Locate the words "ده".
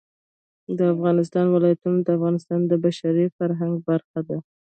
4.27-4.37